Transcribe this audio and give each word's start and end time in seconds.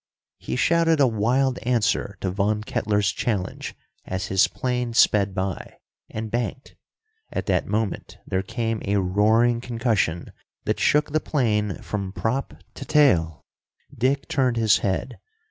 He 0.39 0.55
shouted 0.55 0.99
a 0.99 1.05
wild 1.05 1.59
answer 1.61 2.17
to 2.21 2.31
Von 2.31 2.63
Kettler's 2.63 3.11
challenge 3.11 3.75
as 4.03 4.29
his 4.33 4.47
plane 4.47 4.95
sped 4.95 5.35
by, 5.35 5.77
and 6.09 6.31
banked. 6.31 6.75
At 7.31 7.45
that 7.45 7.67
moment 7.67 8.17
there 8.25 8.41
came 8.41 8.81
a 8.83 8.95
roaring 8.95 9.61
concussion 9.61 10.31
that 10.65 10.79
shook 10.79 11.11
the 11.11 11.19
plane 11.19 11.83
from 11.83 12.13
prop 12.13 12.63
to 12.73 12.83
tail. 12.83 13.45
Dick 13.95 14.27
turned 14.27 14.57
his 14.57 14.79
head. 14.79 15.19